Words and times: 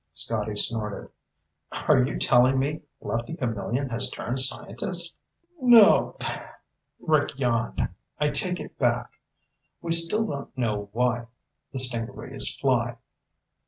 Scotty 0.13 0.55
snorted. 0.55 1.09
"Are 1.87 2.01
you 2.03 2.17
telling 2.17 2.57
me 2.57 2.81
Lefty 3.01 3.35
Camillion 3.35 3.89
has 3.89 4.09
turned 4.09 4.39
scientist?" 4.39 5.19
"Nope." 5.61 6.23
Rick 6.99 7.37
yawned. 7.37 7.87
"I 8.19 8.29
take 8.31 8.59
it 8.59 8.79
back. 8.79 9.11
We 9.79 9.91
still 9.91 10.25
don't 10.25 10.57
know 10.57 10.89
why 10.91 11.27
the 11.71 11.77
stingarees 11.77 12.57
fly. 12.59 12.97